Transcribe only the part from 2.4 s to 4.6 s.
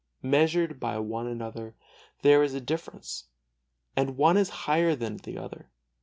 is a difference, and one is